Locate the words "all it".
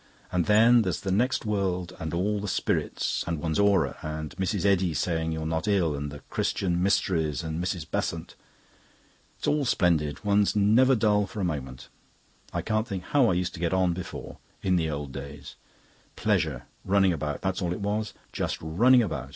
17.61-17.79